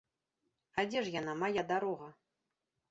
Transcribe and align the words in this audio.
А 0.77 0.87
дзе 0.93 1.05
ж 1.09 1.15
яна, 1.19 1.37
мая 1.43 1.63
дарога? 1.75 2.07